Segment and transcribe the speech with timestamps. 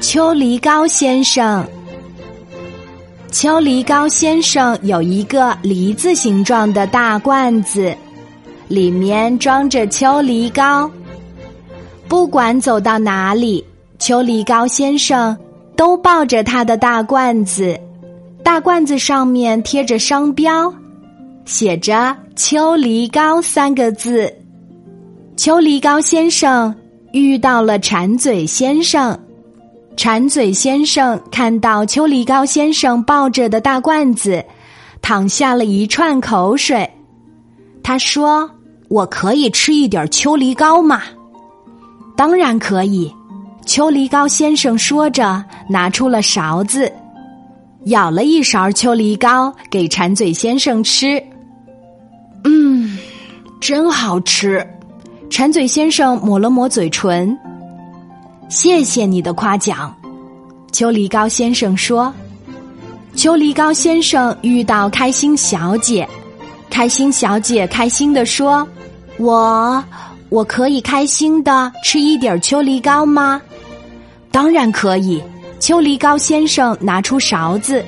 [0.00, 1.66] 秋梨膏先生，
[3.30, 7.94] 秋梨膏先生有一个梨子形状的大罐子，
[8.68, 10.90] 里面装着秋梨膏。
[12.08, 13.64] 不管走到哪里，
[13.98, 15.36] 秋梨膏先生
[15.74, 17.76] 都抱着他的大罐子，
[18.44, 20.72] 大罐子上面贴着商标，
[21.44, 24.32] 写着“秋梨膏”三个字。
[25.36, 26.72] 秋梨膏先生
[27.20, 29.18] 遇到了馋嘴先生。
[29.96, 34.44] 馋嘴先生看到秋梨膏先生抱着的大罐子，
[35.00, 36.88] 淌下了一串口水。
[37.82, 38.50] 他说
[38.90, 41.02] ：“我可以吃一点秋梨膏吗
[42.14, 43.10] ？”“当然可以。”
[43.64, 46.92] 秋梨膏先生说着，拿出了勺子，
[47.86, 51.20] 舀了一勺秋梨膏给馋嘴先生吃。
[52.44, 52.98] “嗯，
[53.60, 54.64] 真好吃。”
[55.28, 57.36] 馋嘴先生抹了抹嘴唇。
[58.48, 59.94] 谢谢你的夸奖，
[60.72, 62.12] 秋梨膏先生说。
[63.14, 66.06] 秋梨膏先生遇到开心小姐，
[66.70, 68.66] 开心小姐开心的说
[69.18, 69.82] ：“我
[70.28, 73.40] 我可以开心的吃一点秋梨膏吗
[74.30, 75.22] ？”“当然可以。”
[75.58, 77.82] 秋梨膏先生拿出勺子，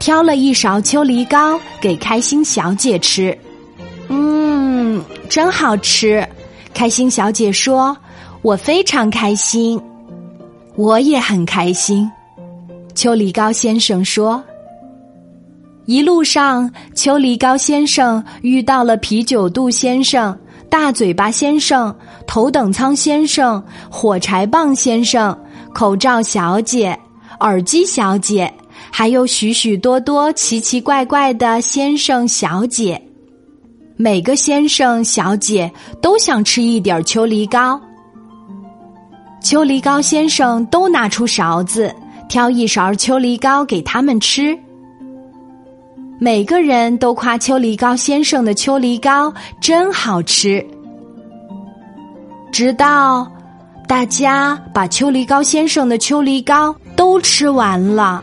[0.00, 3.36] 挑了一勺秋梨膏给开心小姐吃。
[4.08, 6.26] “嗯，真好吃。”
[6.78, 7.96] 开心小姐说。
[8.42, 9.82] 我非常开心，
[10.76, 12.08] 我也很开心。
[12.94, 14.40] 秋梨膏先生说
[15.86, 20.38] ：“一路上，秋梨膏先生遇到了啤酒肚先生、
[20.70, 21.92] 大嘴巴先生、
[22.28, 25.36] 头等舱先生、火柴棒先生、
[25.72, 26.96] 口罩小姐、
[27.40, 28.50] 耳机小姐，
[28.88, 33.02] 还有许许多多奇奇怪怪的先生小姐。
[34.00, 37.78] 每个先生小姐都想吃一点秋梨膏。”
[39.42, 41.92] 秋梨膏先生都拿出勺子，
[42.28, 44.56] 挑一勺秋梨膏给他们吃。
[46.20, 50.64] 每个人都夸秋梨膏先生的秋梨膏真好吃。
[52.52, 53.30] 直到
[53.86, 58.22] 大家把秋梨膏先生的秋梨膏都吃完了，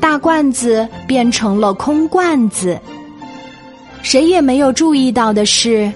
[0.00, 2.78] 大罐子变成了空罐子。
[4.04, 5.90] 谁也没有注意到的是。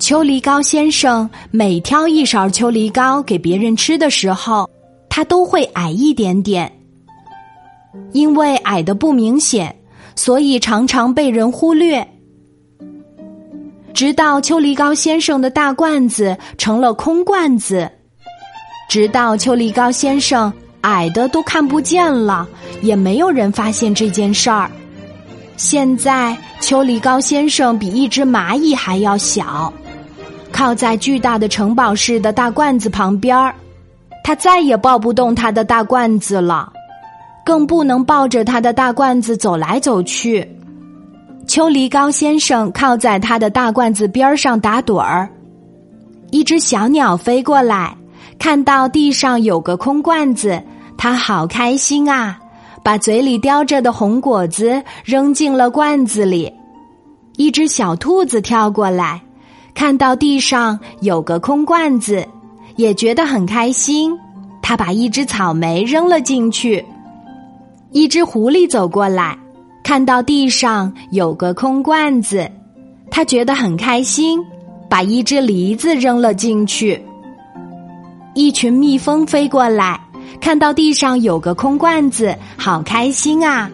[0.00, 4.68] 秋梨膏先生每挑一勺秋梨膏给别人吃的时候，
[5.08, 6.70] 他都会矮一点点。
[8.10, 9.74] 因为矮的不明显，
[10.16, 12.06] 所以常常被人忽略。
[13.94, 17.88] 直到秋梨膏先生的大罐子成了空罐子，
[18.90, 22.46] 直到秋梨膏先生矮的都看不见了，
[22.82, 24.68] 也没有人发现这件事儿。
[25.56, 29.72] 现在，秋梨膏先生比一只蚂蚁还要小。
[30.50, 33.54] 靠在巨大的城堡似的大罐子旁边儿，
[34.22, 36.72] 他再也抱不动他的大罐子了，
[37.44, 40.48] 更不能抱着他的大罐子走来走去。
[41.46, 45.28] 秋梨膏先生靠在他的大罐子边上打盹儿。
[46.30, 47.96] 一只小鸟飞过来，
[48.38, 50.62] 看到地上有个空罐子，
[50.96, 52.38] 它好开心啊，
[52.84, 56.52] 把嘴里叼着的红果子扔进了罐子里。
[57.36, 59.20] 一只小兔子跳过来。
[59.74, 62.24] 看到地上有个空罐子，
[62.76, 64.16] 也觉得很开心。
[64.62, 66.84] 他把一只草莓扔了进去。
[67.90, 69.36] 一只狐狸走过来，
[69.82, 72.48] 看到地上有个空罐子，
[73.10, 74.38] 他觉得很开心，
[74.88, 77.04] 把一只梨子扔了进去。
[78.34, 80.00] 一群蜜蜂飞过来，
[80.40, 83.70] 看到地上有个空罐子，好开心啊！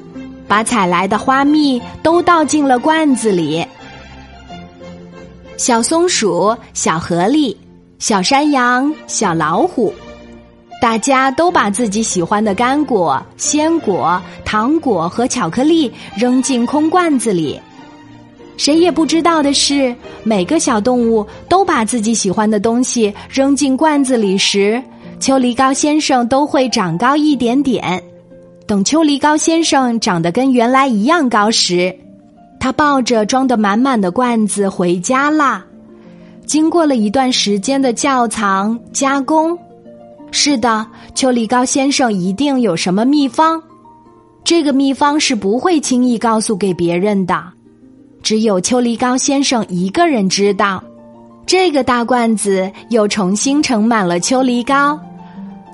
[0.47, 3.65] 把采来的花蜜都倒进了罐子里。
[5.57, 7.55] 小松鼠、小河狸、
[7.99, 9.93] 小山羊、小老虎，
[10.81, 17.61] 大家都把自己喜欢的干果、鲜果、糖果和巧克力扔进空罐子里。
[18.57, 24.83] 谁也不知道的是，每个小动物都把自己喜欢的东西扔进罐子里时，
[25.21, 28.03] 秋梨膏先生都会长高一点点。
[28.67, 31.95] 等秋梨膏先生长得跟原来一样高时。
[32.59, 35.65] 他抱着装得满满的罐子回家啦。
[36.47, 39.57] 经过了一段时间的窖藏加工，
[40.31, 43.63] 是的，秋梨膏先生一定有什么秘方。
[44.43, 47.43] 这个秘方是不会轻易告诉给别人的，
[48.23, 50.83] 只有秋梨膏先生一个人知道。
[51.47, 54.99] 这个大罐子又重新盛满了秋梨膏，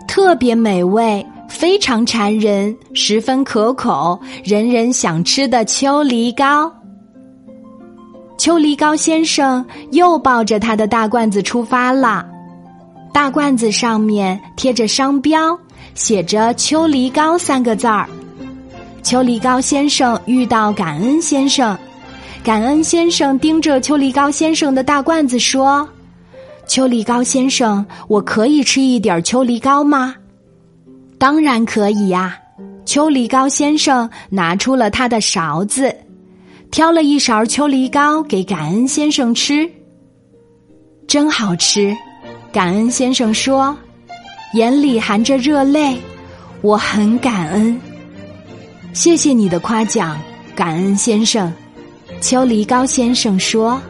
[0.09, 6.73] 特别美味，非常馋人，十分可口，人人想吃的秋梨膏。
[8.39, 12.27] 秋梨膏先生又抱着他的大罐子出发了。
[13.13, 15.59] 大罐子上面贴着商标，
[15.95, 18.07] 写着“秋梨膏”三个字儿。
[19.03, 21.77] 秋梨膏先生遇到感恩先生，
[22.45, 25.89] 感恩先生盯着秋梨膏先生的大罐子说
[26.67, 30.15] ：“秋梨膏先生，我可以吃一点秋梨膏吗
[31.19, 32.39] ？”“当然可以呀。”
[32.85, 35.93] 秋梨膏先生拿出了他的勺子，
[36.71, 39.69] 挑了一勺秋梨膏给感恩先生吃。
[41.09, 41.97] 真好吃，
[42.53, 43.77] 感恩先生说，
[44.55, 45.97] 眼里含着热泪。
[46.63, 47.81] 我很感恩，
[48.93, 50.17] 谢谢你的夸奖，
[50.55, 51.53] 感恩先生。
[52.21, 53.81] 秋梨膏先生说。